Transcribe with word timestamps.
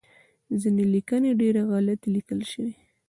ځینې 0.61 0.83
لیکنې 0.93 1.31
ډیری 1.39 1.61
غلطې 1.69 2.07
لیکل 2.15 2.39
شوی 2.51 2.71